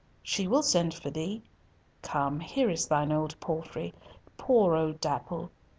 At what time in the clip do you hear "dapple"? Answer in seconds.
4.99-5.51